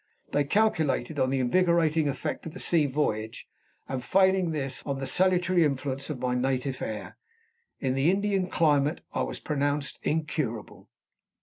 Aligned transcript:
They 0.31 0.45
calculated 0.45 1.19
on 1.19 1.29
the 1.29 1.37
invigorating 1.39 2.09
effect 2.09 2.47
of 2.47 2.53
the 2.55 2.59
sea 2.59 2.87
voyage, 2.87 3.47
and, 3.87 4.03
failing 4.03 4.49
this, 4.49 4.81
on 4.83 4.97
the 4.97 5.05
salutary 5.05 5.63
influence 5.63 6.09
of 6.09 6.17
my 6.19 6.33
native 6.33 6.81
air. 6.81 7.17
In 7.79 7.93
the 7.93 8.09
Indian 8.09 8.47
climate 8.47 9.01
I 9.13 9.21
was 9.21 9.39
pronounced 9.39 9.99
incurable. 10.01 10.89